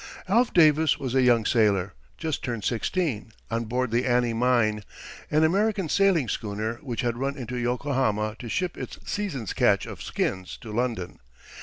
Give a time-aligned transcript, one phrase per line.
[0.27, 4.83] Alf Davis was a young sailor, just turned sixteen, on board the Annie Mine,
[5.29, 10.01] an American sailing schooner, which had run into Yokohama to ship its season's catch of
[10.01, 11.19] skins to London.